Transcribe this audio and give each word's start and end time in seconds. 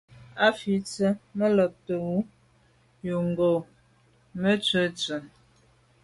A 0.45 0.47
fi 0.59 0.73
tsə. 0.87 1.07
Mə 1.37 1.45
lὰbtə̌ 1.57 1.97
Wʉ̌ 2.05 2.23
yò 3.07 3.17
ghò 3.37 3.51
Mə 4.41 4.51
tswə 4.63 4.81
ntʉ̀n. 4.91 5.23